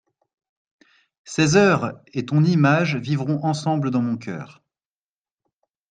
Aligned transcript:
Ces 1.25 1.55
heures 1.57 1.93
et 2.07 2.25
ton 2.25 2.43
image 2.43 2.95
vivront 2.95 3.43
ensemble 3.45 3.91
dans 3.91 4.01
mon 4.01 4.17
cœur. 4.17 4.63